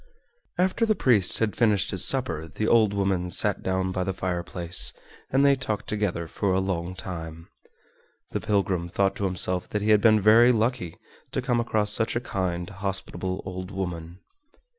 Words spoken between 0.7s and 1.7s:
the priest had